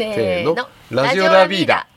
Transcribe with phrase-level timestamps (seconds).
[0.00, 0.56] せーの。
[0.90, 1.86] ラジオラビーダ。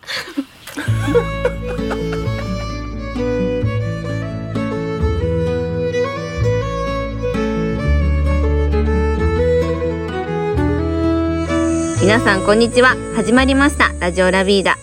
[12.02, 12.98] 皆さんこんにちは。
[13.16, 13.94] 始まりました。
[14.02, 14.78] ラジオラビーダ。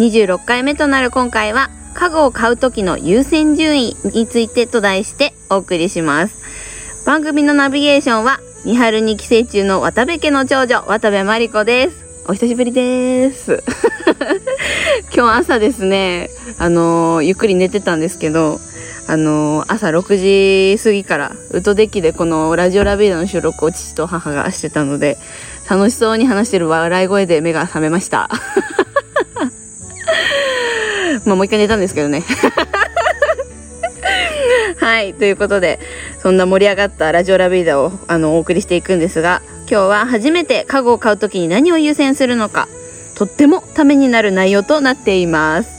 [0.00, 6.34] 26回目となる今回は家具を買う時の優先順位についてと題してお送りします。
[7.06, 13.62] 番組のナビゲーションは三春に帰省中の渡部家の長女渡部真理子ですお久しぶりです。
[15.14, 18.58] 今日朝ですねあのーゆっくり寝てたんですけど
[19.06, 25.18] あのー朝6時過ぎからウッドデッキでこのラジオラビーダの収録を父と母がしてたので
[25.70, 28.28] 楽しそうに話してる笑い声で目が覚めました。
[31.24, 32.24] まあもう一回寝たんですけどね。
[34.78, 35.78] はいということで
[36.20, 42.68] そんな盛り上がったラジオラビーダをあのお送りしていくんですが今日は初めて家具を買う時に何を優先するのか
[43.14, 45.76] とってもためになる内容となっています。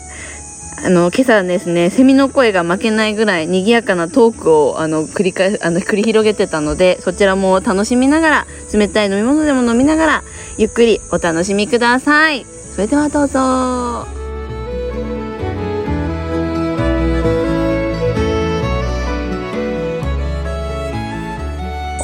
[0.85, 10.23] あの今朝ですねセミの声が負けないぐらい賑やかなトークをあの繰り返あの繰り広げてたのでそちらも楽しみながら冷たい飲み物でも飲みながら
[10.59, 12.45] ゆっくりお楽しみください。
[12.75, 14.26] それではどうぞ。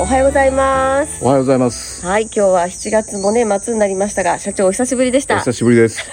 [0.04, 1.23] おはようございます。
[1.23, 2.06] おはようございます。
[2.06, 6.04] はい今日は7月もね末になりましたが社長お久しぶりでしおた久しぶりです。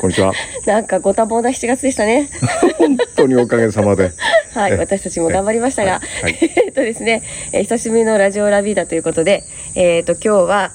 [0.00, 0.32] こんにちは。
[0.64, 2.30] なんかご多忙な7月でしたね。
[2.78, 4.12] 本当におかげさまで。
[4.54, 6.38] はいえ私たちも頑張りましたが、はいはい。
[6.64, 10.72] えっとですね、えー久しぶりのラジオラビーダということでえっ、と今日は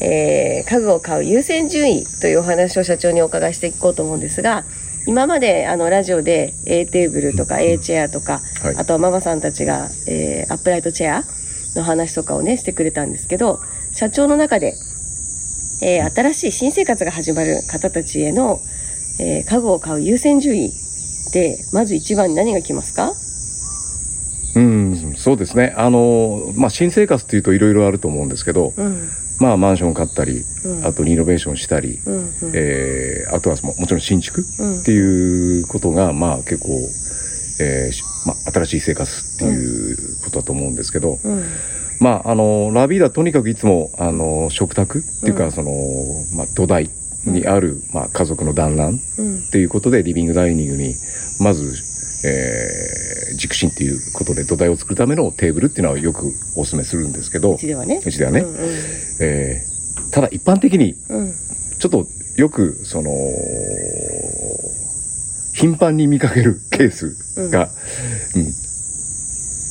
[0.00, 4.64] えー家具を買う優先順位というお話を社長にお伺いしていこうと思うんですが
[5.06, 8.74] 今まであのラジオで A テーブルとか A チェアとか、はい。
[8.78, 11.24] あとはママさんたちが、えーアップライトチェア
[11.76, 13.60] の話とかをねしてくれたんですけど
[13.92, 14.74] 社長の中で、
[15.82, 18.60] えー新しい新生活が始まる方たちへの、
[19.20, 20.72] えー家具を買う優先順位
[21.32, 23.12] でまず一番に何が来ますか？
[24.56, 25.74] うんそうですね。
[25.76, 29.08] あのまあ新生活っていうといろいろあると思うんですけどうん。
[29.40, 30.86] まあマンション買ったりうん。
[30.86, 32.52] あとリノベーションしたり、うんうん。
[32.54, 36.68] えーあとはももちろん新築うんっていうことがまあ結構、
[37.60, 41.44] えーしまあ、新しい生活っていうことだと思うんですけど、うん。
[42.00, 45.52] まああのラビーダとにかくいつもあの食卓っていうか、うん。
[45.52, 45.70] その、
[46.34, 46.88] まあ、土台
[47.24, 49.42] にある、まあ、家族の団らんっうん。
[49.50, 50.94] ていうことでリビングダイニングに
[51.40, 51.72] まず、
[52.26, 58.02] えー、軸心っていうことで土台を作るためのテーブルっていうのはよくお勧めするんですけどうちではね。
[58.04, 58.56] うちではね、うん
[59.20, 59.74] えー
[60.10, 61.18] ただ一般的にうん。
[61.18, 61.34] うん
[61.80, 62.06] ちょっと
[62.36, 63.10] よくその
[65.54, 67.50] 頻繁に見かけるケースうん。
[67.50, 67.68] が、
[68.34, 68.63] うん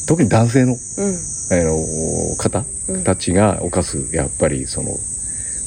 [0.06, 1.20] 特に男性のうん。
[1.52, 3.04] あの方うん。
[3.04, 4.90] たちが犯すやっぱりその、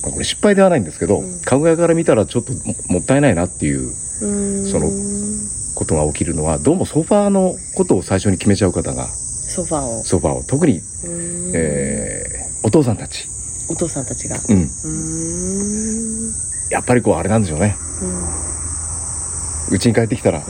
[0.03, 1.41] まあ、これ失敗ではないんですけど、うん。
[1.43, 3.93] 考えから見たらちょっとももったいないなっていう
[4.23, 4.27] う
[4.63, 4.67] ん。
[4.67, 4.89] その
[5.75, 10.05] ことが起きるのはどうもソファーのことを最初に決めちゃう方がソファーを。
[10.05, 10.45] ソファーを。
[10.45, 11.53] 特に、うん。
[11.55, 13.29] えーお父さんたち、
[13.69, 14.37] お父さんたちが。
[14.49, 14.69] うん、
[16.69, 17.77] やっぱりこうあれなんでしょうね。
[19.71, 19.77] うん。
[19.77, 20.45] 家に帰ってきたらうん。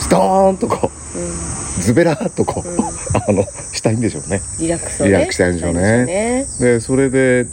[0.00, 1.05] ストーンとこうんう
[1.80, 2.78] ズベラーっとこう、うん。
[2.78, 4.40] あのしたいんでしょうね。
[4.58, 5.10] リラックスをね。
[5.10, 6.46] リラックスしたいんでしょうね。
[6.60, 7.46] でそれで、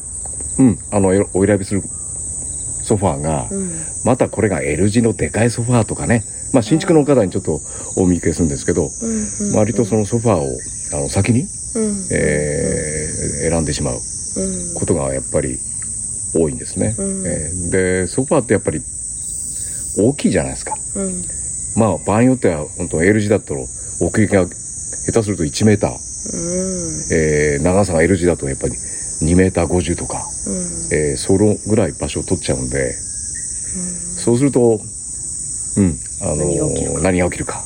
[0.59, 1.81] うん、あのえお選びする
[2.83, 3.55] ソファーが、で
[4.05, 7.59] またこれが L 字のでかいソファーとかね、まあ、新築の方にちょっと
[7.97, 9.55] お見受けするんですけど、うんうん。
[9.57, 12.07] 割とそのソファーをあの先に、うん。
[12.11, 14.73] えー選んでしまううん。
[14.75, 15.57] ことがやっぱり
[16.33, 16.95] 多いんですね。
[16.97, 17.27] うん。
[17.27, 18.81] えーでソファーってやっぱり
[19.97, 20.75] 大きいじゃないですか。
[21.75, 23.61] うんまあ場合によっては本当 L 字だったら
[24.01, 25.97] 奥行きが下手すると1メーター、うん。
[27.11, 30.55] えー長さが L 字だとやっぱり2メーター50とか、うん。
[30.95, 32.93] えーそのぐらい場所を取っちゃうんで、
[34.17, 34.79] そうすると、
[35.77, 37.63] うん、あの何が起きるか。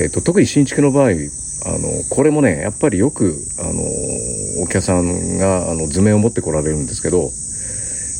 [0.00, 3.82] えっ、と、特に新築の場合、あの、これもね、やっぱりよく、あの、
[4.62, 7.30] お客さんが、あの、図面を持ってこられるんですけど、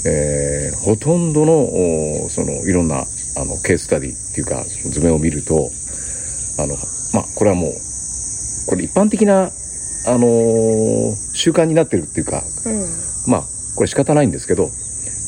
[0.05, 3.07] えーほとんどの、おその、いろんな、
[3.41, 5.71] あの、ケーススタディっていうか、図面を見ると、
[6.59, 6.77] あの、
[7.13, 7.73] まあ、これはもう、
[8.67, 9.51] これ一般的な、
[10.07, 13.31] あの習慣になってるっていうか、うん。
[13.31, 13.45] まあ
[13.75, 14.71] これ仕方ないんですけど、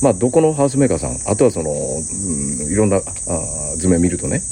[0.02, 4.42] まあ、どこのハウスメーカーさんあとはその、うん、いろんなあー図面を見るとね、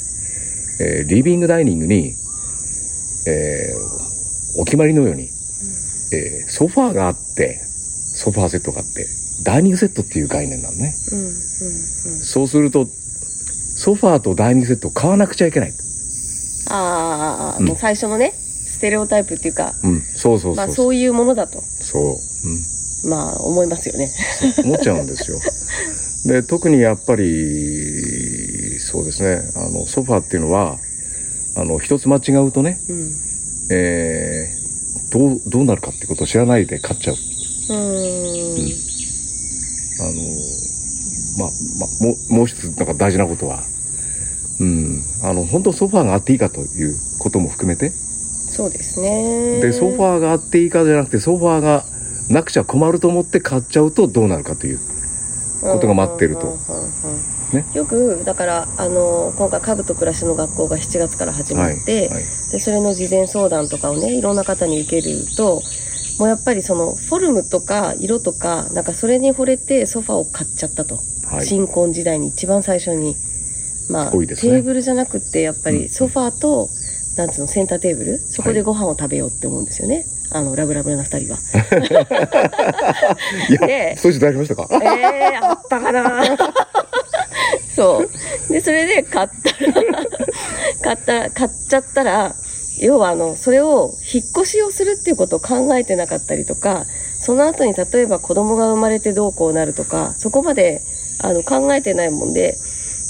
[0.81, 2.13] えーリビングダイニングに、
[3.27, 5.23] えーお決まりのように、
[6.13, 9.07] えーソファーがあってソファーセットがあって
[9.43, 10.93] ダイニングセットっていう概念なのね。
[11.11, 11.33] うんうん。
[12.21, 12.85] そうすると
[13.79, 15.73] ソファーとダイニングセットを買わなくちゃいけない、
[16.69, 22.03] ああ、うんもう最初のねステレオタイプっていうかうん、そうそうそうまあそういうものだとそう、
[23.05, 24.11] うん、まあ思いますよね。
[24.65, 25.39] 思っちゃうんですよ。
[26.27, 30.77] で特にやっぱりそうですねあのソファーっていうのは
[31.55, 33.11] あの一つ間違うとね、うん。
[33.71, 34.59] えー
[35.11, 37.15] どうどうなるかってことを知らないで買っちゃう。
[37.15, 38.89] うーん。
[40.01, 40.68] あの
[41.37, 41.49] まあ、
[41.79, 43.63] まあ、もうもう一つなんか大事なことは、
[44.59, 47.91] うん、あの本当ソファーがあっていいかということも含めて。
[48.49, 49.61] そうですね。
[49.61, 51.85] でソファーがあっていいかじゃなくてソファーが
[52.29, 54.79] なくちゃ困ると思って買っちゃうとどうなるかという
[55.61, 56.57] ことが待ってると。
[57.53, 57.65] ね。
[57.73, 62.23] よくだからあの今回家具と暮らしの学校が7月から始まって、はいはい。
[62.51, 65.61] でそれの事前相談とかをねいろんな方に受けると
[66.19, 71.45] もうやっぱりそのフォルムとか色とかなんかそれに惚れてソファーを買っちゃったと、はい。
[71.45, 73.15] 新婚時代に一番最初に。
[73.89, 74.27] まあ、ね。
[74.27, 76.69] テーブルじゃなくってやっぱうんりソファーと、
[77.17, 81.39] なんつうのセンターテーブルそこでご飯を食べようって思うんですよね、あのラブラブな二人は。
[83.67, 84.67] でそういう時代ありましたか？
[84.71, 86.23] えー、あったかな。
[87.75, 88.09] そう。
[88.51, 89.73] で、それで買ったら、
[90.81, 92.35] 買った、買っちゃったら、
[92.81, 96.85] 要はあの、それを引っ越しをするっていうことを考えてなかったりとか、
[97.19, 100.81] その後に例えば子供が生まれてどうこうなるとか、そこまで
[101.19, 102.55] あの考えてないもんで、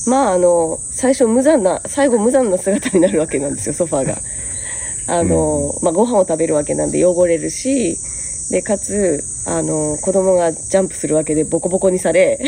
[0.07, 4.18] まああの、最初無残な、最後無残な姿になるわけなんですよ、ソファーが。
[5.07, 7.98] あの、まあご飯を食べるわけなんで汚れるし、
[8.50, 12.39] で、かつ、あの、子供がジャンプするわけでボコボコにされ、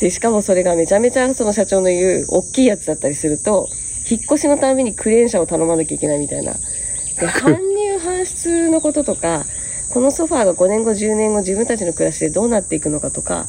[0.00, 3.68] で、しかもそれがめちゃめちゃその社長の言う大きいやつだったりすると、
[4.08, 6.52] 引っ越しのためにクレーン車を頼まなきゃいけないみたいな。
[6.52, 6.58] で、
[7.28, 9.46] 搬入搬出のこととか、
[9.90, 13.46] このソファーが5年後、10年後自分たちの暮らしでどうなっていくのかとか、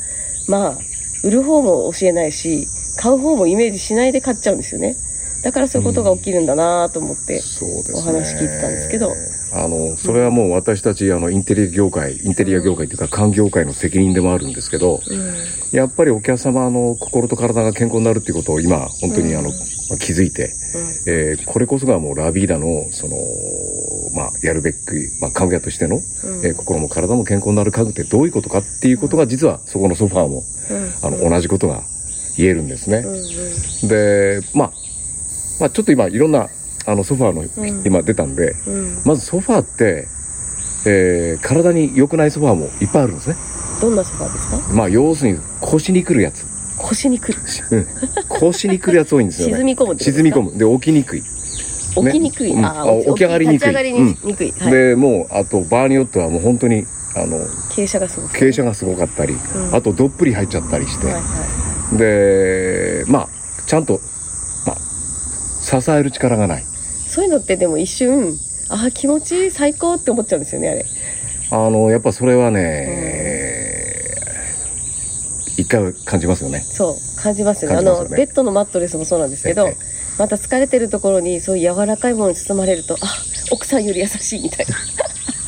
[0.47, 0.79] まあ、
[1.23, 2.67] 売る方も教えないし、
[2.97, 4.95] 買う方もイメージしないで買っちゃうんですよね。
[5.43, 7.41] だからそういうことが起きるんだなと思って。
[7.93, 9.15] お話聞いてたんですけど
[9.51, 15.77] あのそれはもう私たちあのインテリア業界インテリア業界というか環業界の責任でもあるんですけどうん。
[15.77, 19.51] やっぱりお客様の心と体が健康になるっていうことを今本当にあの、
[19.99, 20.55] 気づいて、
[21.05, 23.15] えーこれこそがもうラビーダのその
[24.15, 24.77] まあやるべき、
[25.21, 26.01] まあ、家具屋としての、うん。
[26.45, 30.43] えー心も体も健康になる家具ってどういうことかっていうことが実はそこのソファーも
[31.03, 31.83] あのうん同じことが
[32.37, 33.03] 言えるんですね。
[33.87, 34.71] で、まあ、
[35.59, 36.49] まあちょっと今いろんな
[36.89, 39.01] あのソファーの、うん今出たんでうん。
[39.05, 40.07] まずソファーって、
[40.85, 43.35] えー体に良くないソファーもいっぱいあるんですね。
[43.81, 44.73] どんなソファーですか？
[44.73, 46.45] まあ要するに腰にくるやつ。
[46.77, 47.37] 腰にくる。
[47.71, 47.85] うん
[48.29, 49.53] 腰にくるやつ多いんですよね。
[49.59, 50.57] 沈み込む沈み込む。
[50.57, 51.21] で、起きにくい。
[51.21, 52.51] 起きにくい。
[52.53, 54.51] うんああ起き上がりにくい立ち上がりににくい。
[54.57, 54.71] はい。
[54.71, 57.37] で、もう、あと場合によってはもう本当に、あの、
[57.71, 58.33] 傾斜がすごく。
[58.37, 61.21] 傾斜がすごかったり、うんあとどっぷり入っちゃったりして、はいは
[61.93, 61.97] い。
[61.97, 63.29] で、まあ、
[63.67, 63.99] ちゃんと、
[64.65, 64.77] まあ、
[65.81, 66.63] 支える力がない。
[67.09, 68.37] そういうのってでも一瞬、
[68.69, 70.85] ああ、気持ちいい、最高って思っちゃうんですよね、あれ。
[71.51, 74.15] あの、やっぱそれはね、
[75.57, 76.61] 一回は感じますよね。
[76.61, 77.77] そう、感じますよね。
[77.77, 79.77] あの、ベッドのマットレスもそうなんですけどええ、
[80.19, 83.07] また疲れてるところにそういう柔らかいものに包まれると、あ、
[83.51, 84.75] 奥さんより優しいみたいな。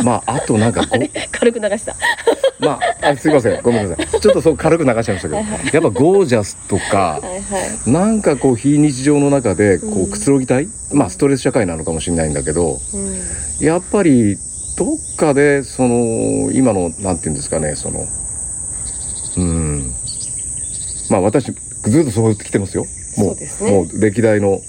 [0.04, 0.86] まあ、あとなんか
[1.32, 1.92] 軽く流した。
[1.92, 1.96] う、
[2.66, 3.62] まああ、すいません。
[3.62, 4.08] ごめんなさい。
[4.08, 7.90] ちょっとそう軽く流しちゃいましたけど、はいはやっぱゴージャスとか、はいはい。
[7.92, 13.66] なんかこう非日常の中でこうんうくつろぎたい、まあストレス社会なのかもしれないんだけどうん。
[13.66, 14.38] やっぱり
[14.78, 18.08] どっかでその今のなんていうんですかねその
[19.38, 19.94] うん
[21.10, 21.54] まあ私
[21.84, 22.86] ずっとそうやってきてますよ
[23.18, 24.62] もそうねもう歴代の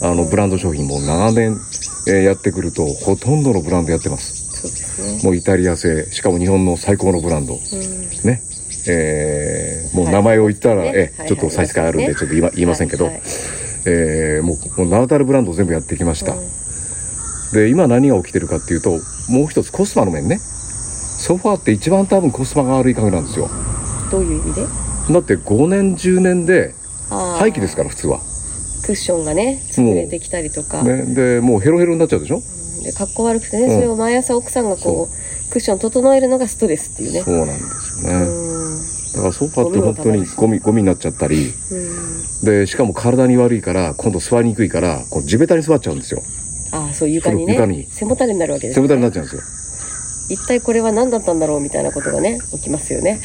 [0.00, 1.58] あのうんブランド商品も長年、
[2.06, 4.37] えーやってくるとほとんどのブランドやってます。
[5.24, 7.54] もうイタリア製しかも日本の最高のブランド。
[7.54, 7.60] うん。
[8.28, 8.42] ね。
[8.88, 11.28] えーもうはい名前を言ったら、ねえはい。
[11.28, 12.16] ちょっと差し支えあるんで、はい。
[12.16, 13.12] ちょっと言いま言いませんけど、は
[13.86, 16.40] えーもう名だたるブランドを全部やってきました、うん。
[17.52, 18.90] で今何が起きてるかっていうと
[19.28, 20.38] もう一つコスパの面ね。
[20.38, 23.48] ソファーって一番多分コスパが悪い家具なんですよ。
[24.10, 24.62] どういう意味で？
[25.12, 26.74] だって5年10年で
[27.10, 28.18] 廃棄ですから普通は、
[28.84, 30.82] クッションがね、潰れてきたりとか。
[30.82, 32.42] ね、でもうヘロヘロになっちゃうでしょ？
[32.90, 37.22] で、格好悪くてね、うんそれを毎朝奥さんがこう、クッション整えるのがストレスっていうね。
[37.22, 39.12] そうなんですようね、ん。
[39.12, 41.74] だからソファーって本当にゴミゴミになっちゃったりう
[42.42, 42.44] ん。
[42.44, 46.22] でしかも体に悪いから今度座りにくいからこう地べたに座っちゃうんですよ
[46.70, 47.54] ああ、そう床にね。
[47.54, 48.82] 床に背もたれになるわけです、背ね。
[48.84, 53.20] もたれになっちゃうんですよ一体これは何だったんだろうみたいなことがね、起きますよね。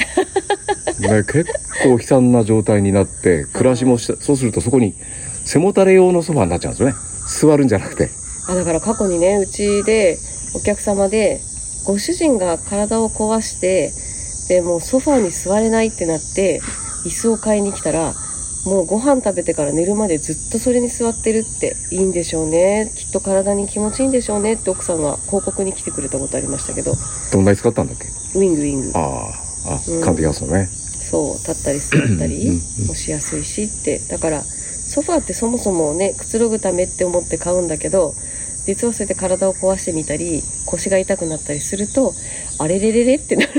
[0.99, 1.45] ね、結
[1.83, 4.93] 構悲惨な状態になって暮らしもしそうするとそこに
[5.43, 6.95] 背もたれ用のソファーになっちゃうんですよね
[7.27, 8.09] 座るんじゃなくて
[8.47, 10.17] あ、だから過去にね、うちで
[10.53, 11.41] お客様で、
[11.85, 13.91] ご主人が体を壊して、
[14.47, 16.61] で、もうソファーに座れないってなって、
[17.05, 18.13] 椅子を買いに来たら、
[18.65, 22.89] もうご飯食べてから寝るまでずっとそれに座ってるっていいんでしょうね。
[22.95, 24.53] きっと体に気持ちいいんでしょうね。
[24.53, 26.93] って奥さんが報告に来てくれたことありましたけど、
[27.33, 28.05] どんなに使ったんだっけ？
[28.39, 28.97] ウィングウィング。
[28.97, 29.33] あ
[29.67, 30.01] あ、うん。
[30.01, 30.67] カンティガスのね。
[30.67, 33.99] そう立ったり座ったりもしやすいしって。
[34.09, 34.41] だから
[34.93, 38.13] ソファーってそもそもねくつろぐためって思って買うんだけど
[38.67, 42.13] 実はそうやって体を壊してみたり腰が痛くなったりすると
[42.59, 43.51] あれれれれってなる。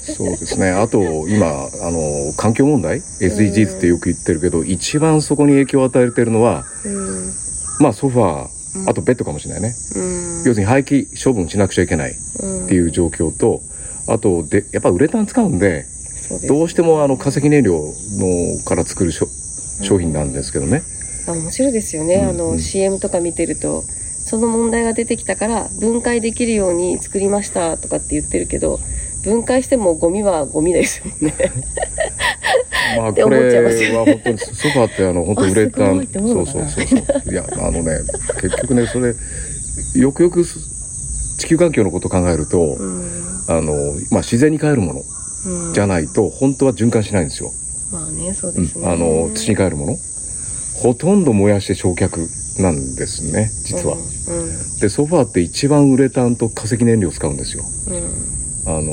[0.00, 0.70] そうですね。
[0.70, 7.32] あと今あの環境問題？SDGs ってよく言ってるけど一番そこに影響を与えてるのはうん。
[7.78, 8.86] まあソファうん。
[8.86, 10.38] ーあとベッドかもしれないね、うん。
[10.38, 12.14] 要するに廃棄処分しなくちゃいけないっ
[12.68, 13.60] ていう状況と
[14.08, 15.86] あとでやっぱウレタン使うんで
[16.48, 17.80] どうしてもあの化石燃料
[18.18, 19.28] のから作るしょ
[19.82, 20.82] 商品なんですけどね、
[21.26, 28.78] あ面白いですよね、うんあのうん CM とか見てるとその問題が出てきたから分解できるように作りましたとかって言ってるけど
[29.24, 31.34] 分解してもゴミはゴミですもんね。
[32.96, 37.32] まあ これは本当にソファーってあの本当ウレタンそうそうそうそう。
[37.32, 37.98] いやあのね
[38.40, 39.14] 結局ねそれ
[39.94, 43.72] よくよく地球環境のことを考えると、うん、あの
[44.10, 45.02] まあ、自然に帰るもの
[45.46, 47.50] うん、じゃないと本当は循環しないんですよ、
[47.90, 49.96] まあねそううですね、ん、あの土に帰るもの？
[50.82, 54.02] ほとんど燃やして焼却なんですね実は、うん
[54.80, 57.64] でソファーって一番ウレタンと化石燃料を使うんですよ。
[58.64, 58.72] うん。
[58.72, 58.92] あの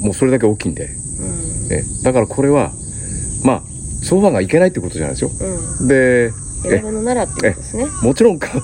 [0.00, 1.68] もうそれだけ大きいんで、うん。
[1.68, 2.72] ね、だからこれは
[3.44, 3.62] まあ
[4.02, 5.30] ソファーがいけないってことじゃないですよ。
[5.80, 5.88] うん。
[5.88, 6.32] で
[6.64, 7.86] 選ぶのならってことですね。
[8.02, 8.60] もちろんかか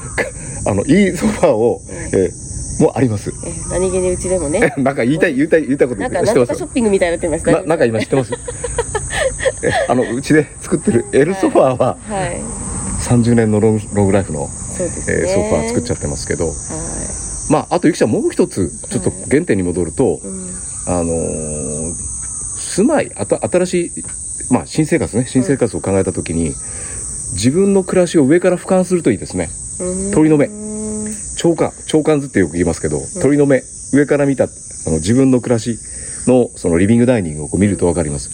[0.67, 1.81] あのいいソファーを、
[2.13, 2.31] え
[2.83, 3.31] もうあります。
[3.31, 3.33] え
[3.71, 4.75] 何気にうちでもね。
[4.79, 6.67] なんか言いたい言いたい言いたいことな言んかなんとかシって知ってますよ。
[6.67, 7.47] ョッピングみたいになってます。
[7.47, 8.33] ななんか今知ってます？
[8.33, 8.37] え
[9.89, 12.41] あのうちで作ってる L ソファーははい。
[13.07, 16.47] 30年のロングロングライフの、ね、えーソファー作っちゃってますけど。
[16.47, 16.55] はい。
[17.51, 20.49] まああとゆきちゃんもう一つちょっと原点に戻ると、うん。
[20.87, 21.95] あのー
[22.57, 23.91] 住まいあた新しい、
[24.51, 26.55] まあ、新生活ね新生活を考えた時に、
[27.35, 29.49] 自分の暮らしを上から俯瞰するといいですね。
[29.81, 30.13] うん。
[30.13, 30.47] 鳥の目。
[30.47, 30.65] うん
[31.37, 34.47] 長官長官図ってよく言いますけど、鳥の目上から見たあ
[34.87, 35.79] の自分の暮らし
[36.27, 38.31] のそのリビングダイニングをこう見ると分かります、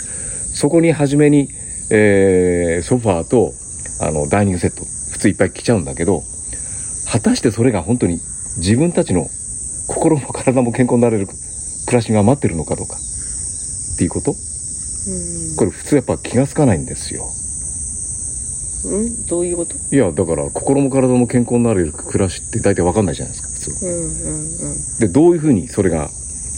[0.60, 1.48] そこに初めに、
[1.90, 3.54] えーソファーと
[3.98, 6.22] あのダイニングセット普通いっぱい来ちゃうんだけど
[7.10, 8.20] 果たしてそれが本当に
[8.58, 9.28] 自分たちの
[9.88, 11.36] 心も体も健康になれる暮
[11.92, 14.32] らしが待ってるのかどうかっていうこと？
[14.32, 15.56] うん。
[15.56, 17.26] これ普通やっぱ気がつかないんですよ。
[18.84, 19.26] うん？
[19.26, 19.76] どういうこと？
[19.90, 24.98] いやだから心も体も健康になれる暮らしって大体分かんないじゃないですか普通うんうんうん。
[25.00, 26.10] でどういうふうにそれが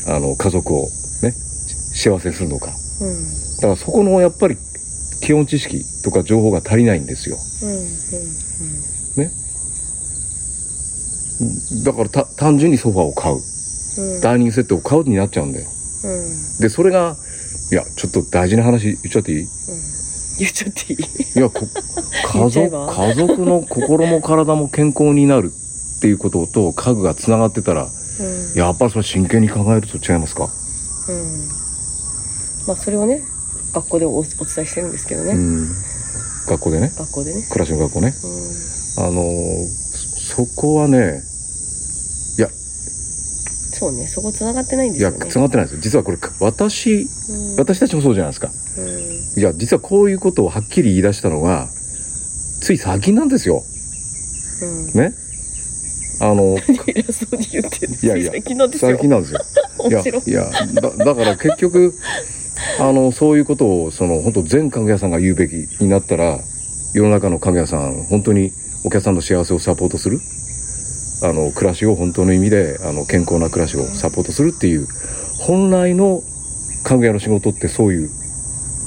[0.08, 0.88] あの家族を
[1.22, 2.72] ね幸せにするのか。
[3.00, 4.56] うんだからそこのやっぱり
[5.20, 7.36] 基本知識とか情報が足りないんですよ。
[7.62, 9.32] うんうん
[11.84, 13.36] だからた単純にソファーを買う。
[13.36, 14.20] うん。
[14.20, 15.68] ダイニングセットを買うになっちゃうんだよ。
[16.04, 16.58] うん。
[16.60, 17.16] でそれが
[17.72, 19.48] いやちょっと大事な話言っちゃっていい？
[20.38, 20.98] 言っちゃっていい？
[21.00, 25.52] いや 家族家族の心も体も健康になる
[25.98, 27.88] っていうことと家具がつながってたら
[28.20, 28.58] うん。
[28.58, 30.44] やっぱりそれ真剣に考えると違いますか、
[31.08, 31.48] うん。
[32.66, 33.22] まあそれをね
[33.72, 35.68] 学校でおお伝えしてるんですけどね、うん、
[36.46, 36.92] 学校でね。
[36.96, 38.14] 学校でね、暮らしの学校ね。
[38.98, 39.82] うん、あのー
[40.22, 41.20] そこはね
[43.82, 45.30] そうねそこ繋がってないんでいやすよね。
[45.30, 45.80] つながってないですよ。
[45.80, 47.56] 実はこれ私うん。
[47.56, 48.48] 私たちもそうじゃないですか。
[48.78, 49.40] うん。
[49.40, 51.66] いや実はこういうことをはっきり言い出したのが
[52.60, 53.64] つい最近なんですよ。
[54.62, 54.92] うん。
[54.92, 55.12] ね。
[56.20, 57.98] あの 偉そうに言ってる。
[58.00, 58.90] いやいや最近なんですよ。
[60.26, 60.30] い。
[60.30, 60.44] や
[60.98, 61.92] だから結局
[62.80, 66.38] あのそういうことをその本当全家具屋さんが言うべきになったら
[66.94, 68.52] 世の中の家具屋さん本当に
[68.84, 70.20] お客さんの幸せをサポートする
[71.22, 74.86] あの暮らしを本当の意味であの健康な暮らしをサポートするっていう
[75.38, 76.20] 本来の
[76.84, 78.10] 家具屋の仕事ってそういう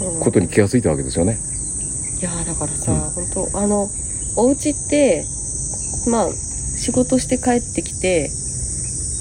[0.01, 1.37] うんことに気がついたわけですよね。
[2.19, 3.89] いやーだからさ、うん本当あの
[4.35, 5.23] お家って
[6.07, 8.29] まあ仕事して帰ってきて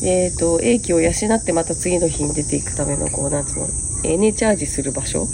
[0.06, 3.68] えっ、と英気を養ってまた次の日に出ていくためのこうなんつうの
[4.04, 5.26] エネチャージする場所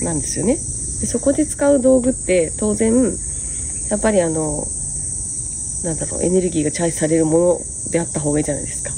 [0.00, 3.12] なんですよねでそこで使う道具って当然
[3.90, 4.64] やっぱりあの
[5.82, 8.90] なんだろうエネルギーがチャージされるものであった方がいいじゃないですか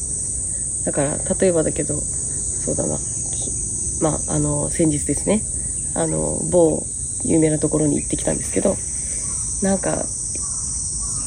[0.85, 2.99] だから例えばだけどそうだな
[4.02, 5.43] まああの先日ですね
[5.95, 6.83] あの某
[7.25, 8.76] 有名なところに行ってきたんですけど
[9.62, 10.04] なんか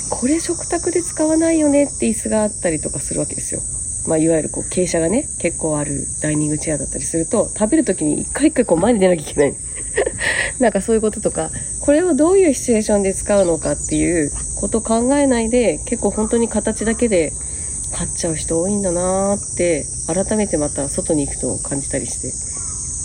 [0.09, 3.61] これ食卓で使わないよねって椅子があったりとかするわけですよ。
[4.07, 9.55] まあ、いわゆるこう傾斜がね結構あるダイニングチェアだったりすると食べる時に一回一回こう前に出なきゃいけない。
[10.59, 17.33] なんかそういうこととかこれをどういうシチュエーションで使うのかっていうことを考えないで結構本当に形だけで
[17.91, 22.31] 買っちゃう人多いんだなーって改めてまた外に行くと感じたりして。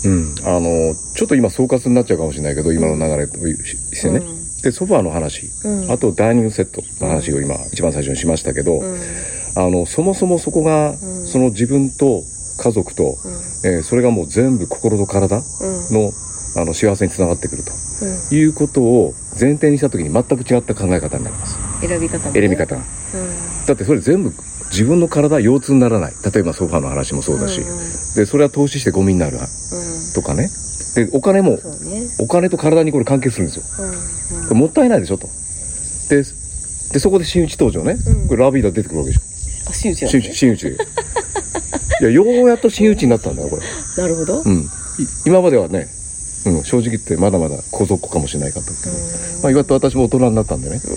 [0.05, 4.21] うん、あのちょっと今総括になっちゃうかもしれないけど今の流れとしてね、
[4.61, 5.49] でソファーの話。
[5.63, 8.99] うん、あとダイニングセットの話を今一番最初にしましたけど、うん
[9.55, 11.27] あのそもそもそこが、うん。
[11.27, 12.23] その自分と
[12.59, 13.15] 家族と、
[13.65, 15.43] えーそれがもう全部心と体うん。
[15.93, 16.11] の
[16.55, 17.71] あの幸せにつながってくると。
[17.71, 18.37] うん。
[18.37, 21.57] いうことを前提にした時に全く違った考え方になります。
[21.81, 22.41] 選び方もね。
[22.41, 22.81] 選び方だ
[23.73, 24.33] ってそれ全部
[24.71, 26.13] 自分の体腰痛にならない。
[26.33, 27.77] 例えばソファーの話もそうだし、うんうん。
[28.15, 29.43] でそれは投資してゴミになるうん。
[30.13, 30.49] とかね。
[30.95, 31.59] でお金もね。
[32.19, 33.63] お金と体にこれ関係するんですよ。
[33.79, 35.27] うんこれもったいないでしょと。
[36.09, 36.23] で
[36.93, 38.27] でそこで真打ち登場ね、うん。
[38.27, 39.21] これラビーダ出てくるわけでしょ
[39.65, 40.77] あ真打ちなん真打ちですね真打ち。
[42.01, 43.61] いやようやっと真打ちになったんだよこれ。
[44.01, 44.41] なるほど。
[44.41, 44.61] うん。
[44.61, 44.67] い
[45.25, 45.87] 今まではね、
[46.45, 48.95] うん、正直言ってまだまだ小僧っ子かもしれないかったけど、
[49.41, 50.79] まあ、意外と私も大人になったんでね。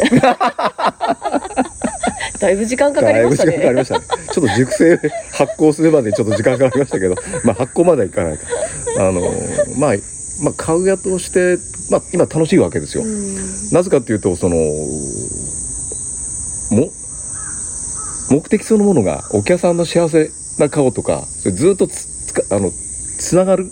[2.38, 4.04] だいぶ時間かかりましただいぶ時間かかりねましたね。
[4.32, 4.96] ちょっと熟成
[5.32, 7.14] 発酵するまでにちょっと時間かかりましたけど。
[7.44, 8.44] まあ発酵まではいかないか。
[8.98, 9.22] あの
[9.76, 9.94] まあ
[10.42, 11.58] まあ買う屋として、
[11.90, 13.70] まあ、今楽しいわけですよ、うん。
[13.72, 14.62] なぜかっていうとそのも
[18.30, 22.70] 目的そのものがお客さんの幸せな顔とかずっとつつかあの
[23.18, 23.70] つながる？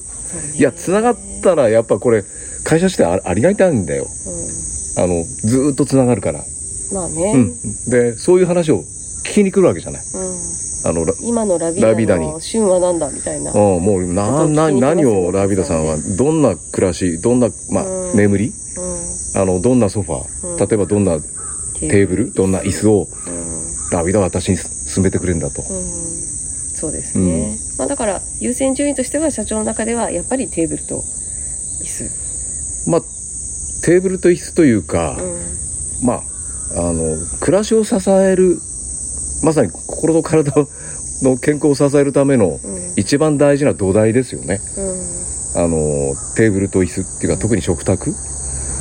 [0.57, 2.25] いやつながったらやっぱこれ
[2.65, 4.05] 会社としてあありがたいんだよ。
[4.05, 5.05] うん。
[5.05, 6.43] あのずーっとつながるから、
[6.93, 7.33] まあね。
[7.35, 8.81] うん、でそういう話を
[9.25, 10.03] 聞きに来るわけじゃない。
[10.03, 10.91] うん。
[10.91, 12.41] あのラ今のラビダに。
[12.41, 13.53] 旬は何だみたいな。
[13.53, 18.17] うん、もうなな何をラビダさんはどんな暮らしどんな、まあうん。
[18.17, 18.53] 眠り？
[19.35, 19.41] うん。
[19.41, 20.57] あのどんなソファうん。
[20.57, 21.19] ー例えばどんな
[21.81, 22.33] テーブル。
[22.33, 23.07] どんな椅子を？
[23.95, 25.69] うんラビダは私に勧めてくれるんだと、うん。
[26.75, 31.05] そうですね、まあだから優先順位としては社長の中ではやっぱりテーブルと
[31.81, 32.91] 椅子。
[32.91, 33.01] まあ
[33.85, 36.07] テーブルと椅子というか、うん。
[36.07, 36.23] まあ
[36.77, 38.59] あの暮らしを支える
[39.45, 40.53] まさに心と体
[41.23, 42.93] の健康を支えるためのうん。
[42.97, 44.61] 一番大事な土台ですよね。
[45.57, 45.65] うん。
[45.65, 45.77] あの
[46.35, 48.13] テーブルと椅子っていうか特に食卓。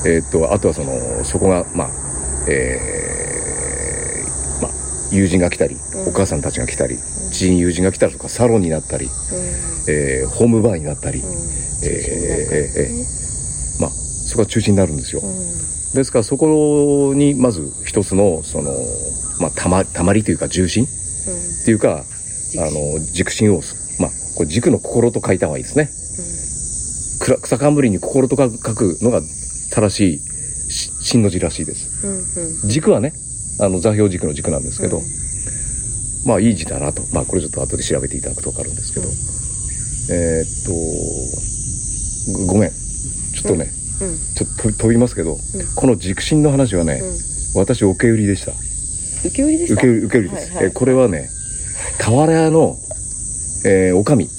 [0.06, 1.90] えーっとあとはそのそこがまあ
[2.50, 3.13] えーまあ
[5.16, 6.10] 友人が来たり、うん。
[6.10, 6.98] お母さんたちが来たり
[7.32, 9.10] 知人友人が来たりとかサロンになったり、
[9.90, 11.28] えーホームバーになったり、えー
[11.86, 12.90] えーえ
[13.80, 15.94] まあそこが中心になるんですよ、うん。
[15.94, 18.72] ですからそこにまず一つのその、
[19.40, 20.88] まあ、たまたまりというか重心っ
[21.66, 22.04] ていうかあ
[22.72, 23.62] の軸心を
[24.00, 25.90] まあこれ軸の心と書いた方がいいですね。
[27.42, 29.22] 草冠に心と書くのが
[29.72, 32.68] 正しいし真の字らしいです。
[32.68, 33.14] 軸はね
[33.60, 35.04] あの座標軸の軸なんですけど、うん
[36.26, 37.04] まあいい字だなと。
[37.12, 39.14] まあこれちょっと後で調べていただくと分かるんですけど、うん
[40.10, 40.48] えーっ
[42.38, 42.72] とごごめん。
[42.72, 43.70] ちょっとね、
[44.02, 44.18] うん。
[44.36, 45.40] ちょっと飛びますけど、うん。
[45.76, 47.60] この軸心の話はね、うん。
[47.60, 48.54] 私受け売りでした。
[49.28, 49.74] 受け売りでした？
[49.76, 50.30] 受け売り受け売り。
[50.30, 50.66] です、はいはい。
[50.68, 51.30] えこれはね
[52.00, 52.78] 俵屋の、
[53.66, 54.30] えー、おかみ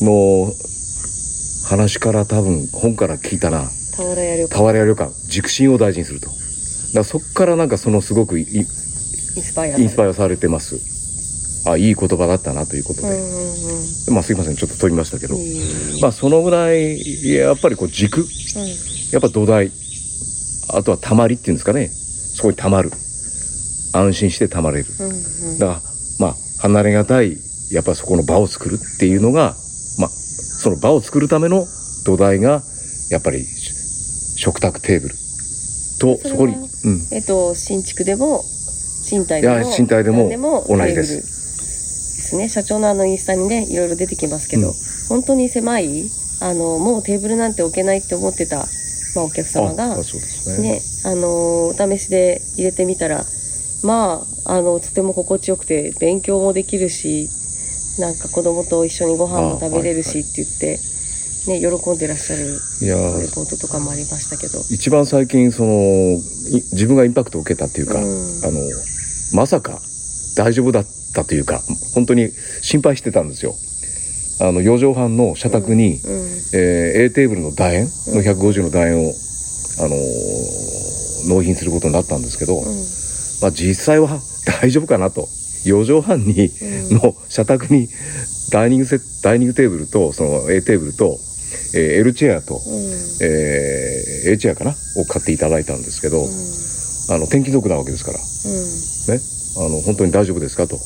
[0.00, 0.52] の
[1.68, 3.68] 話から多分本から聞いたな。
[3.96, 4.36] 俵屋
[4.84, 5.12] 旅館。
[5.26, 6.30] 軸心を大事にすると
[6.94, 10.98] だそっからなんかそのすごくインスパイアインスパイアアされてます。
[11.68, 13.20] あいい言葉だったなということで、うんうん
[14.08, 14.14] うん。
[14.14, 15.36] まあすいませんちょっと飛びましたけど、
[16.00, 16.98] まあそのぐらい
[17.28, 18.24] やっぱりこう軸。
[19.12, 19.70] やっぱ土台。
[20.70, 21.88] あとはたまりっていうんですかね。
[21.88, 22.90] そこにたまる。
[23.92, 24.86] 安心してたまれる。
[25.00, 25.58] うんうん。
[25.58, 25.80] だから
[26.18, 27.36] まあ離れがたい
[27.70, 29.54] やっぱそこの場を作るっていうのが
[29.98, 31.66] まあその場を作るための
[32.04, 32.62] 土台が
[33.10, 35.14] やっぱり食卓テーブル
[35.98, 38.44] とそこに、うん、えっと新築でも
[39.04, 41.16] 賃貸でも賃貸でも同じです。
[41.16, 42.48] ですね。
[42.48, 44.74] 社長のあのインスタにねいろいろ出てきますけど、うん。
[45.08, 46.10] 本当に狭い
[46.40, 50.02] あのもうテーブルなんて置けないって思ってた、まあ、お客様がね。
[50.58, 53.24] ねあのお試しで入れてみたら
[53.82, 57.28] まああのとても心地よくて勉強もできるし
[57.98, 60.78] なんか子供と一緒にご飯も食べれるしあって言って、
[61.48, 63.22] ね、喜んでらっしゃるいやー。
[63.22, 64.60] レポートとかもありましたけど。
[64.70, 66.18] 一番最近そのい
[66.72, 68.44] 自分がインパクトを受けたっていうか、うん。
[68.44, 68.60] あの
[69.34, 69.80] まさか
[70.36, 71.60] 大丈夫だったというか
[71.94, 72.30] 本当に
[72.62, 73.54] 心配してたんですよ。
[74.40, 76.28] あの4畳半の社宅に、うん。
[76.54, 79.12] えー A テーブルの楕円の150の楕円を、
[79.80, 80.68] あのー
[81.26, 82.64] 納品することになったんですけど、うん。
[83.42, 85.28] まあ、実際は大丈夫かなと。
[85.66, 86.46] 4畳半に、
[86.90, 86.96] うん。
[87.02, 87.88] の社宅に
[88.50, 91.18] ダイニングセダイニングテーブルとその A テーブルと、
[91.74, 92.62] えー L チェアと、うん。
[93.22, 94.74] えー A チェアかな？
[94.96, 96.24] を買っていただいたんですけど、
[97.14, 98.18] あの転勤族なわけですから。
[98.18, 98.22] ね？
[99.56, 100.66] あの本当に大丈夫ですか？
[100.66, 100.76] と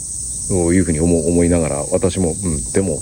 [0.72, 3.00] いうふうに思う思いながら私も、うん、でも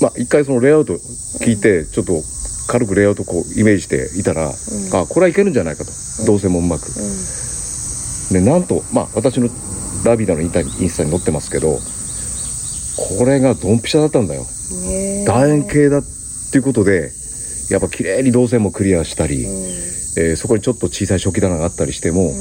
[0.00, 2.22] まあ一回そのレイアウト聞いてちょっと
[2.68, 4.52] 軽くレイアウトこうイメージしていたら、あ
[5.06, 5.90] これはいけるんじゃないかと。
[6.26, 6.86] 動線もうまく。
[8.32, 9.48] でなんとまあ私の
[10.04, 11.78] ラビダのインタインスタに載ってますけど
[13.18, 14.44] これがドンピシャだったんだよ。
[15.26, 16.02] 楕円形だっ
[16.50, 17.10] ていうことで
[17.70, 22.32] やっぱ綺麗に動線もクリアしたり、えーそこにちょっと小さい食器棚があったりしても、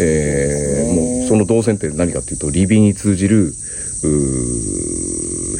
[0.00, 3.52] えーもうその動線って何かっていうとリビに通じる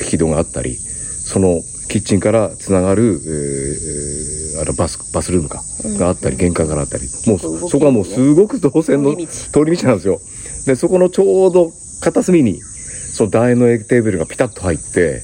[0.00, 5.62] 引き戸があったりそのキッチンからつながる、えー、あのバスバスルームか、
[5.98, 7.04] があったり玄関からあったり。
[7.26, 10.20] もうそこはもうすごく動線の通り道なんですよ。
[10.66, 15.22] でそこのちょうど片隅にその楕円のテーブルがピタッと入って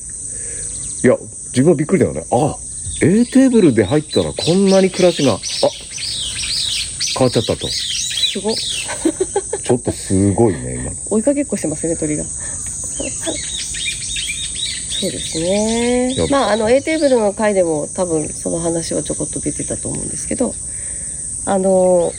[1.05, 1.17] いや
[1.59, 2.25] 自分はびっくりだよね。
[2.31, 2.57] あ
[3.03, 5.39] A テーブルで入ったらこんなに暮らしがあ
[7.19, 7.67] 変わっちゃったと。
[7.67, 8.53] すご。
[8.53, 8.55] っ
[9.65, 10.93] ちょっとすごいね今。
[11.11, 12.23] 追いかけっこしてますね鳥が。
[12.23, 12.31] そ
[15.09, 16.15] うですね。
[16.31, 20.55] まああの A テーブルの回でも多分その話はちょこっと出てたと思うんですけど。
[21.45, 22.13] あの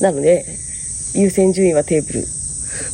[0.00, 0.44] なので
[1.14, 2.26] 優先順位はテーブル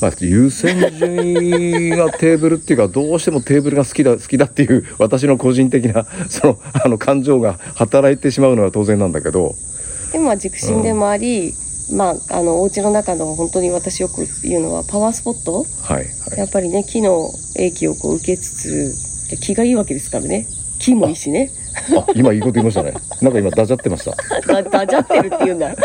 [0.00, 9.54] まあ、優先順位がテーブルっていうかどうしてもテーブルが好きだ好きだっていう私の個人的なそのあの感情が働いてしまうのは当然なんだけど。
[10.12, 11.52] でもまあ軸心でもあり、
[11.92, 15.64] まああのお家の中の本当に私よく言うのはパワースポット。
[15.82, 16.38] はいはい。
[16.38, 20.46] やっぱりね木の影響をこう受けつつで気がいいわけですからね。
[20.78, 21.50] 木もいいしね。
[21.98, 22.94] あ今いいこと言いましたね。
[23.20, 24.14] なんか今ダジャってました。
[24.70, 25.68] ダジャってるっていうんだ。
[25.74, 25.76] や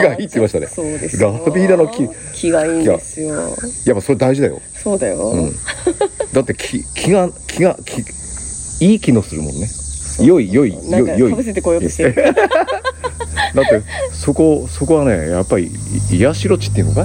[0.00, 0.66] 気がいいって言いましたね。
[0.66, 1.42] そうですよ。
[1.46, 3.34] ラビーダの木気がいいんですよ。
[3.86, 5.52] やっぱそれ大事だよ、そうだよ、うん、
[6.32, 8.04] だって気気が気が気
[8.84, 9.68] いい気のするもんね。
[10.20, 11.30] 良い良い良い良い。
[11.30, 12.14] かぶせてこようとしてる。
[13.54, 13.82] だって
[14.12, 15.66] そこそこはねやっぱり
[16.10, 17.02] い癒しろ地っていうのか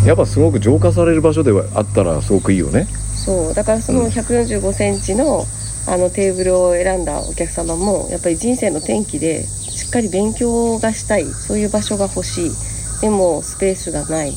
[0.00, 0.06] うん。
[0.06, 2.86] やっぱすごく浄化される場所ではあったらすごくいいよね。
[3.14, 3.54] そう。
[3.54, 5.44] だからその1 4 5センチの
[5.88, 9.44] あのテーブルを選んだお客様もやっぱり人生の転機で
[9.76, 11.26] しっかり勉強がしたい。
[11.26, 12.50] そういう場所が欲しい。
[13.02, 14.32] でもスペースがない。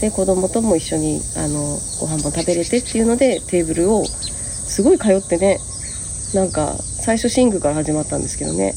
[0.00, 5.58] で子供とも一緒にあのご飯も食べれてっていうのでテーブルをすごい通ってね。
[6.34, 8.72] なんか最初寝具から始まったんですけどね。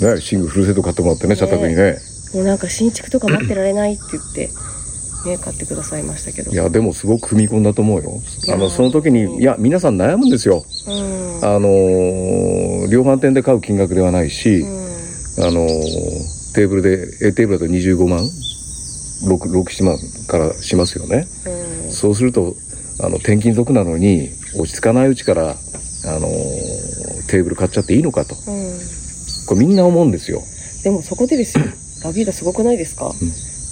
[0.00, 1.98] ね寝具フルセット買ってもらってね社宅にね。
[2.34, 4.50] もうなんか新築とか待ってられないって言って、
[5.28, 6.50] ね、買ってくださいましたけど。
[6.50, 8.20] いやでもすごく踏み込んだと思うよ。
[8.52, 10.64] あのその時にいや皆さん悩むんですよ。
[10.88, 11.44] うん。
[11.44, 14.83] あのー量販店で買う金額ではないし、うん
[15.38, 18.20] あのーテーブルで A テーブルだと25万。
[19.26, 19.96] 67万
[20.28, 21.26] からしますよね。
[21.84, 21.90] うん。
[21.90, 22.54] そうすると
[23.00, 25.54] あの転勤族なのに落ち着かないうちから、あ
[26.18, 28.34] のーテーブル買っちゃっていいのかと。
[28.34, 28.78] うん。
[29.46, 30.42] これみんな思うんですよ。
[30.84, 31.64] でもそこでですよ。
[32.04, 33.12] ラビーダすごくないですか、ん。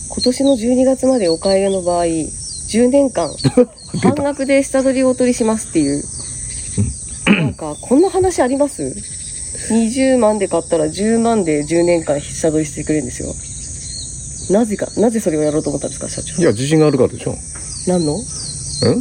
[0.08, 3.28] 今年の12月までお買い上げの場合10年間
[4.02, 6.02] 半額で下取りをお取りしますっていう。
[7.26, 8.94] なんかこんな話あります？
[9.70, 13.34] 20万で買ったら10万で10年間下取りしてくれるんですよ。
[14.58, 16.40] なぜかなぜそれをやろうと思ったんですか社長。
[16.40, 17.36] いや自信があるからでしょ。
[17.86, 18.18] 何の？
[18.18, 18.22] ん？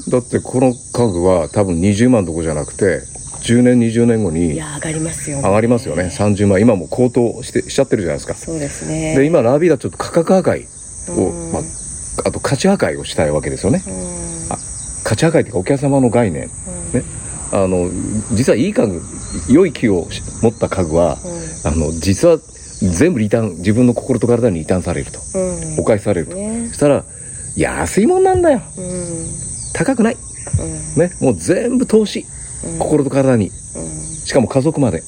[0.10, 3.02] だってこの家具は多分20万どころじゃなくて
[3.42, 5.38] 10年20年後いにや上がりますよ。
[5.38, 6.04] ね上がりますよね。
[6.04, 6.62] 30万。
[6.62, 8.36] 今もう高騰してしちゃってるじゃないですか。
[8.36, 9.16] そうですね。
[9.18, 10.68] で今ラビーダちょっと価格破壊
[11.20, 11.52] を、うん。
[11.52, 11.64] まあ、
[12.26, 13.84] あと価値破壊をしたいわけですよね。
[13.88, 14.54] うん。
[14.54, 14.58] あ
[15.04, 16.44] 価値破壊っていうかお客様の概念。
[16.44, 17.00] うん。
[17.00, 17.04] ね
[17.54, 17.90] あの
[18.34, 19.02] 実はいい家具
[19.50, 21.18] 良い木をし持った家具は
[21.66, 22.38] あの実は
[22.82, 25.20] 全部リターン自分の心と体にリターンされると。
[25.36, 25.80] うん。
[25.80, 26.68] お返しされると、ね。
[26.70, 27.04] そしたら
[27.56, 28.62] 安いもんなんだよ。
[28.78, 28.84] うん。
[28.86, 29.28] うん
[29.74, 30.18] 高くない。
[30.98, 31.12] ね。
[31.22, 32.26] もう全部投資。
[32.66, 32.80] うん。
[32.80, 33.48] 心と体に。
[33.48, 33.54] うん。
[34.26, 35.00] しかも家族まで。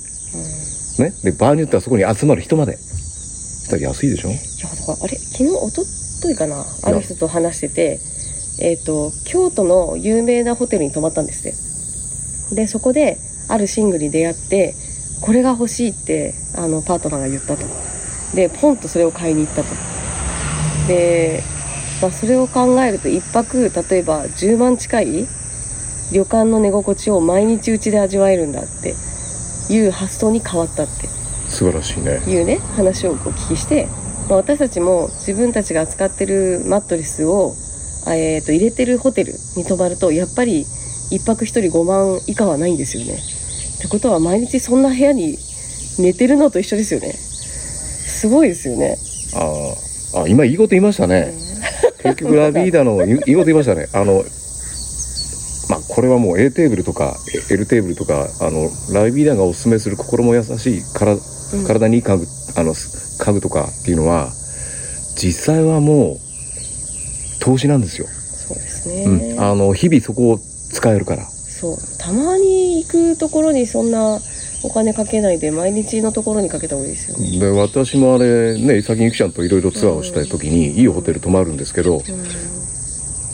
[0.99, 1.06] うん。
[1.06, 1.13] ね。
[1.23, 2.77] で場合によってはそこに集まる人まで。
[2.77, 4.29] そしたら安いでしょ？
[4.29, 5.84] いやだからあれ昨日おと
[6.21, 6.63] といかな。
[6.84, 7.99] ある人と話してて
[8.60, 11.58] えっ、と京都の有名なホテルに泊まったんですって
[12.53, 14.75] でそこである寝具に出会って
[15.21, 17.63] これが欲しいってあのパートナーが言ったと。
[18.35, 19.69] でポンとそれを買いに行ったと。
[20.87, 21.43] で、
[22.01, 25.27] まあ、それを考えると一泊例えば10万近い
[26.11, 28.95] 旅館の寝心地を毎日うちで味わえるんだって
[29.69, 31.07] いう発想に変わったって。
[31.47, 32.21] 素晴らしいね。
[32.27, 33.87] いうね話をお聞きして、
[34.27, 37.53] まあ、私たちも自分たちが扱ってるマットレスを、
[38.05, 40.65] あえー、と入れてるホテルに泊まるとやっぱり
[41.11, 43.13] 1泊1人5万以下はないんですよね。
[43.13, 45.37] ってことは毎日そんな部屋に
[45.99, 47.13] 寝てるのと一緒ですよね。
[47.13, 48.97] すごいですよね。
[49.35, 51.33] あーあ今いいこと言いましたね
[52.03, 54.23] 結局ラビーダのい いいこと言いましたねあの
[55.69, 57.17] まあこれはもう A テーブルとか
[57.49, 64.31] L テーブルとかあのラビーダがおすすめする心も優しいからうん体にいい家具あのす家具とかっていうのは
[65.15, 66.19] 実際はもう
[67.39, 69.03] 投資なんですよ、そうですね。
[69.03, 70.39] うん、あの日々そこを
[70.73, 71.25] 使えるから。
[71.25, 71.77] そう。
[71.97, 74.19] たまに行くところにそんな
[74.63, 77.39] お金かけないで毎日のところにかけた方がいいですよね。
[77.39, 82.03] で私もあれね先にゆきちゃんといろいろツアーをした時にいいホテル泊まるんですけどうん。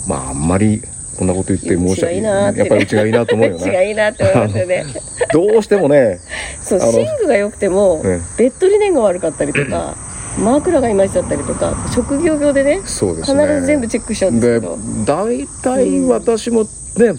[0.10, 0.82] まああんまり
[1.18, 2.60] こんなこと言って申し訳いなーって。
[2.60, 3.90] やっぱりうちがいいなと思うよね。
[3.90, 4.86] いいなって思いますよね。
[5.34, 6.20] どうしてもね
[6.62, 9.96] そう寝具が良くても、うんベッドリネンが悪かったりとか
[10.40, 16.66] 枕がいまいちだったりとか職業病でねそうです必ねず全部チェックしちゃうんですでけど、大体私も
[16.98, 17.14] ね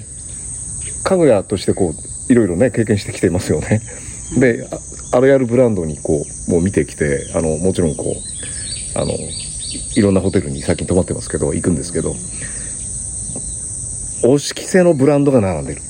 [1.04, 1.94] 家具屋としてこ
[2.28, 3.80] ういろいろね経験してきてますよね。
[4.38, 4.68] で
[5.12, 8.04] ああれやるブランドにこうもう見てきてあのもちろんこ
[8.96, 9.12] うあの
[9.96, 12.10] いろんなホテルに最近泊まってますけど行くんですけど
[14.22, 15.82] 押し着せのブランドが並んでる。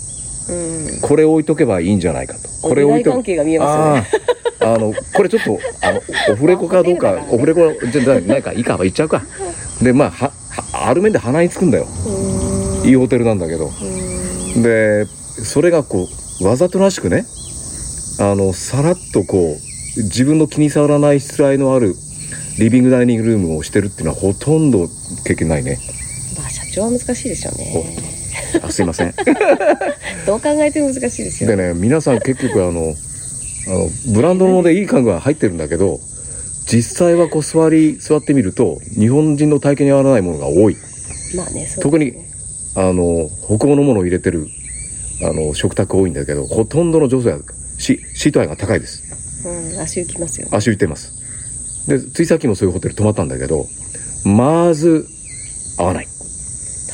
[0.49, 1.01] うん。
[1.01, 2.49] これ置いとけばいいんじゃないかと。
[2.63, 4.25] これ置いとお利関係が見えますよね。
[4.63, 6.01] あのこれちょっとあの
[6.33, 9.23] オフレコかどうかオフレコじゃないかいいか言っちゃうか。
[9.83, 11.87] でまあははある面で鼻につくんだよ。
[12.07, 12.20] うん
[12.85, 13.67] いいホテルなんだけど。
[13.69, 14.63] うん。
[14.63, 16.09] でそれがこ
[16.41, 17.25] うわざとらしくね
[18.21, 21.95] あのさらっとこう自分の気に障らないしつらいのある
[22.59, 24.89] リビングダイニングルームをしてるっていうのはほとんど
[25.25, 25.79] 経験ないね。
[26.37, 27.97] まあ社長は難しいですよね。
[28.63, 29.15] あすいません。
[30.27, 31.51] どう考えても難しいですよ。
[31.51, 32.95] でね皆さん結局あの
[33.69, 36.01] あのブランド物でいい家具が入ってるんだけど
[36.67, 40.77] 実際はこう座り座ってみると日本人の体型に合わないものが多い。
[41.35, 41.77] まあねね。
[41.81, 42.30] 特に
[42.81, 44.49] あの北欧のものを入れてる
[45.23, 47.39] あの食卓多いんだけどほとんどの女性は
[47.79, 49.03] シシート愛が高いです。
[49.47, 50.57] うん足浮きますよね。
[50.57, 51.13] 足浮いてます。
[51.89, 53.67] でついさっきもそういうホテル泊まったんだけど
[54.25, 55.07] まず
[55.79, 56.09] 合わない。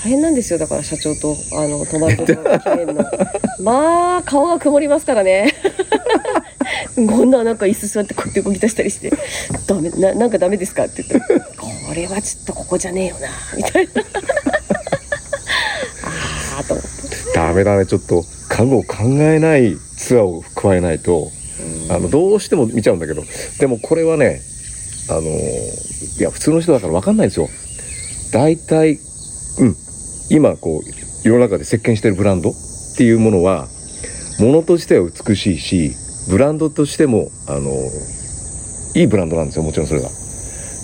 [0.02, 3.04] 大変なんですよだから社長とあの泊まるところ決めるの。
[3.60, 5.54] まあ顔が曇りますからね。
[6.96, 9.12] こんななんか椅子座ってこうやって動き出したりして
[9.66, 14.02] 「ダメななんかダメですか?」って言って「これはちょっとここじゃねえよな」みたいな
[16.04, 21.28] ああと思ってダメだねちょっと家具を考えないツアーを加えないと
[21.90, 23.22] あのどうしても見ちゃうんだけど
[23.58, 24.40] でもこれはね
[25.08, 27.48] あのいや普通の人だから分かんないんですよ。
[28.32, 28.98] 大体
[29.60, 29.76] うん。
[30.28, 32.54] 今こう世の中で席巻してるブランドっ
[32.96, 33.68] ていうものは
[34.40, 35.92] ものとしては美しいし
[36.28, 37.70] ブランドとしてもあの
[38.96, 40.08] いいブランドなんですよもちろんそれが。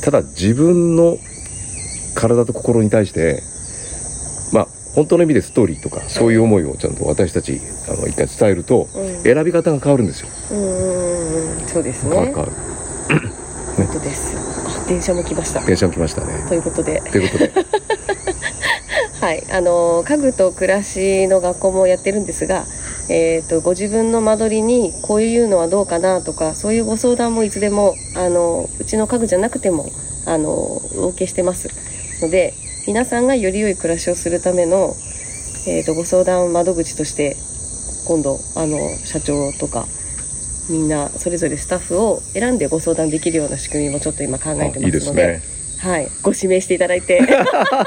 [0.05, 1.17] ただ自分の
[2.15, 3.43] 体と心に対して
[4.53, 9.23] まあ本当の意味でストーリーとかそういう思いをちゃんと私たちあの一回伝えるとうん。
[9.23, 10.29] 選び方が変わるんですよ。
[10.51, 11.69] うん。
[11.69, 12.11] そうですね。
[12.11, 12.53] 変わる変わる。
[13.77, 15.61] 本当ですあ電車も来ました。
[15.65, 16.45] 電車も来ましたね。
[16.49, 17.01] ということで。
[17.11, 17.53] ということで。
[19.21, 22.65] はい、あの家具と暮らしの学校もやってるんですが、
[23.09, 29.91] えー、とご自分の間取りにこういうのはどうかなとかそういうご相談もいつでもあのうちの家具じゃなくても
[30.27, 31.69] あのお受けしてます
[32.21, 32.55] ので
[32.87, 34.95] 皆さんがより良い暮らしをするための、
[35.69, 37.37] えー、とご相談窓口として
[38.07, 39.87] 今度あの社長とか
[40.69, 45.27] みんなそれぞれスタッフを選んでご相談できるような仕組みもちょっと今考えていいですますので。
[45.39, 47.21] ねはい、ご指名していただいて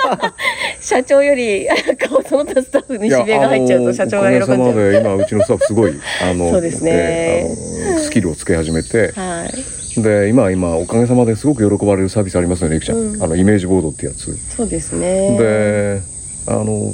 [0.81, 1.65] 社長より
[1.97, 4.91] 顔その他スタッフに指名が入っちゃうと社長が喜んじゃう。
[4.91, 7.47] で今うちのスタッフすごいあのそうですね
[7.87, 13.23] あのスキルをつけ始めてはい、で今今おかげさまですごく喜ばれるサービスありますよねゆきちゃん、うん。
[13.23, 14.35] あのイメージボードってやつ。
[14.35, 15.37] そうですね。
[15.37, 16.01] で
[16.47, 16.93] あの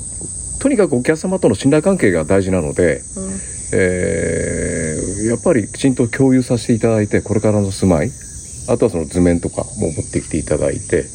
[0.60, 3.32] とにかくお客様との信頼関係が大事なので、うん。
[3.74, 8.12] えーやっぱりきちんと共有させていただいてこれからの住まい
[8.68, 11.06] あとはその図面とかも持ってきていただいて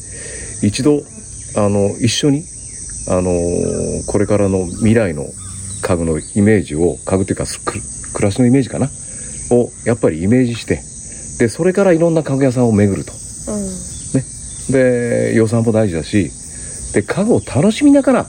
[0.63, 1.01] 一度
[1.55, 2.43] あの一緒に
[3.09, 3.31] あの
[4.07, 5.25] これからの未来の
[5.81, 7.45] 家具のイメージを家具というか
[8.13, 8.89] 暮らしのイメージかな？
[9.51, 10.81] をやっぱりイメージして
[11.39, 13.13] でそれからいろんな家具屋さんを巡ると。
[13.51, 14.73] うん。
[14.73, 16.29] で予算も大事だし
[16.93, 18.25] で家具を楽しみながら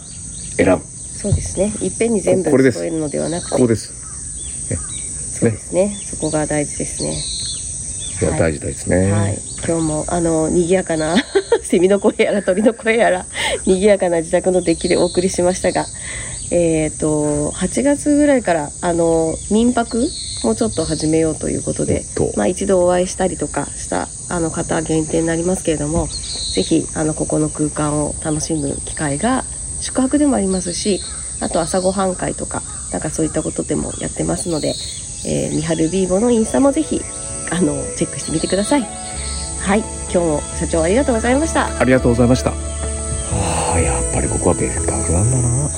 [0.57, 0.85] 選ぶ。
[0.85, 1.73] そうですね。
[1.81, 2.79] いっぺんに全部これです。
[2.79, 3.92] 揃えるのではなくて、ここです。
[5.40, 5.97] そうですね。
[6.05, 7.09] そこが大事ですね。
[7.09, 7.38] はい
[8.21, 8.25] い。
[8.25, 11.16] や大事ですね、はい、今日もあの賑やかな
[11.62, 13.27] セミの声やら鳥の声やら
[13.64, 15.87] 賑やかな自宅のデッキでお送りしましたが、
[16.51, 20.09] えっ、と8月ぐらいからあの民泊
[20.44, 22.05] もちょっと始めようということで、
[22.37, 26.09] まあ一度お会いしたりとかしたあの方限定になりますけれども、
[26.55, 29.44] ぜひあのここの空間を楽しむ機会が
[29.81, 31.01] 宿泊でもありますし、
[31.40, 34.75] あと朝ごはん会とかなんかそういったことでもやってますので、
[35.27, 37.01] えー、みはるビーボのインスタもぜひ
[37.51, 39.08] あのチェックしてみてください。
[39.61, 41.79] はい、今日も社長ありがとうございました。
[41.79, 42.51] ありがとうございました。
[42.51, 45.68] はあ、やっぱりここは別格なんだな。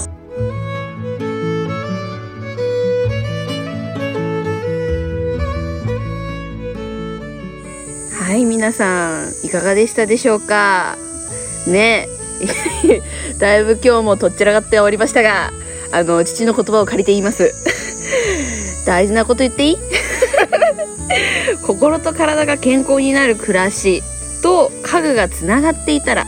[8.27, 10.97] はい、皆さん、いかがでしたでしょうか？
[11.67, 12.09] ね
[13.39, 15.51] だいぶ今日もとっちらがっておりましたが、
[15.93, 17.53] あの、父の言葉を借りて言います。
[18.87, 19.79] 大事なこと言っていい？
[21.71, 24.03] 心と体が健康になる暮らし
[24.43, 26.27] と家具がつながっていたら、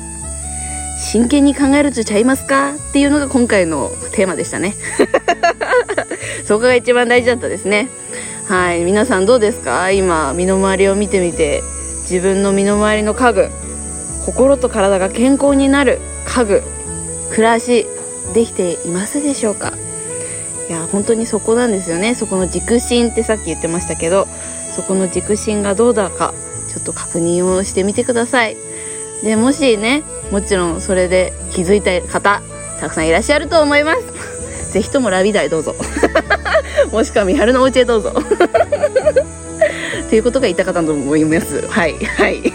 [1.01, 2.75] 真剣に考えるとちゃいますか？
[2.75, 4.77] っていうのが今回のテーマでしたね。
[6.47, 7.89] そこが一番大事だったですね。
[8.47, 9.91] はい、皆さんどうですか？
[9.91, 11.65] 今、身の回りを見てみて、
[12.03, 13.49] 自分の身の回りの家具
[14.25, 16.63] 心と体が健康になる家具
[17.31, 17.85] 暮らし
[18.33, 19.73] できていますでしょうか？
[20.69, 22.15] いや本当にそこなんですよね。
[22.15, 24.29] そこの軸心ってさっき言ってましたけど
[24.75, 26.35] そこの軸心がどうだか
[26.69, 28.57] ちょっと確認をしてみてください。
[29.23, 32.43] でもしねもちろんそれで気づいた方
[32.81, 34.73] たくさんいらっしゃると思います。
[34.73, 35.77] ぜひともラビダへどうぞ。
[36.91, 38.13] もしくは三春のお家へどうぞ。
[40.07, 41.67] っていうことが言いたかったと思います。
[41.69, 42.43] はいはい。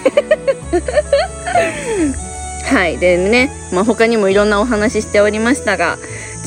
[2.65, 2.97] はい。
[2.97, 5.97] でね、まあ、他にもいろんなお話ししておりましたが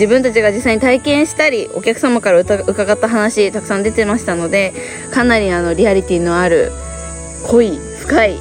[0.00, 4.72] 自分たちが実際に体験したりお客様から伺った話たくさん出てましたので
[5.12, 6.72] かなりあのリアリティのある
[7.46, 8.38] 濃い深い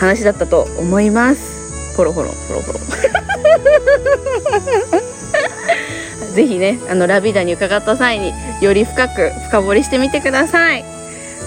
[0.00, 1.94] 話だったと思います。
[1.98, 2.78] ポロポロポロポロ。
[6.34, 8.32] ぜひねあのラビダに伺った際に
[8.62, 10.84] より深く深掘りしてみてください。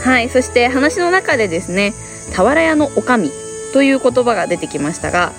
[0.04, 1.96] はいそして話の中でですね
[2.36, 3.32] 俵屋の女将
[3.74, 5.34] という言葉が出てきましたが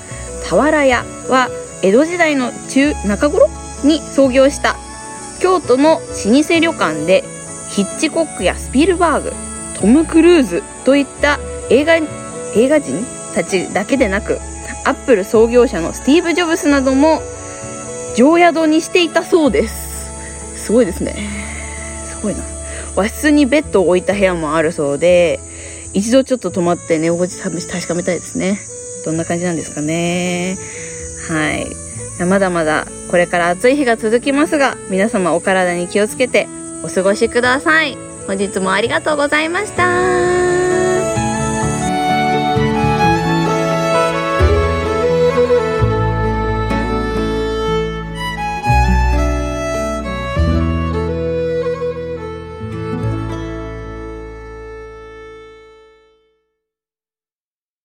[0.51, 1.49] 俵屋は
[1.83, 3.49] 江戸時代の中中頃
[3.85, 4.77] に創業した
[5.41, 7.25] 京都の老舗旅館で
[7.71, 9.33] ヒッチコックやスピルバーグ
[9.79, 11.39] トム・クルーズといった
[11.71, 14.39] 映画映画人たちだけでなく
[14.85, 17.23] アップル創業者のスティーブ・ジョブスなども
[18.17, 20.11] 常宿にしていたそうです。
[20.57, 21.15] すごいですね。
[22.07, 22.43] すごいな。
[22.97, 25.39] 和室にベッドを置いた部屋もあるそうで
[25.95, 28.59] 一度ちょっと泊まって寝心地確かめたいですね。
[29.05, 30.59] どんな感じなんですかね。
[31.29, 31.90] はい。
[32.27, 36.47] まだまだこれから暑い日が続きますが皆様お体に気をつけて
[36.83, 37.97] お過ごしください。
[38.27, 40.40] 本日もありがとうございました。